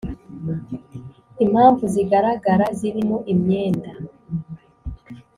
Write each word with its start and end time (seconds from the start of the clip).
Impamvu 1.43 1.83
zigaragara 1.93 2.65
zirimo 2.79 3.17
imyenda. 3.33 3.91